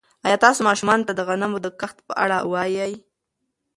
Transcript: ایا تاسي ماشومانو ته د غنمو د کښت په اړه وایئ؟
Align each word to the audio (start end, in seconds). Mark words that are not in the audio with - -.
ایا 0.25 0.37
تاسي 0.43 0.61
ماشومانو 0.69 1.05
ته 1.07 1.13
د 1.15 1.21
غنمو 1.27 1.57
د 1.63 1.67
کښت 1.79 1.97
په 2.07 2.13
اړه 2.23 2.37
وایئ؟ 2.51 2.93